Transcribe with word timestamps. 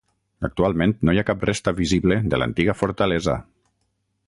Actualment 0.47 0.93
no 1.09 1.13
hi 1.15 1.21
ha 1.21 1.25
cap 1.27 1.45
resta 1.49 1.75
visible 1.81 2.19
de 2.33 2.41
l'antiga 2.43 2.77
fortalesa. 2.83 3.37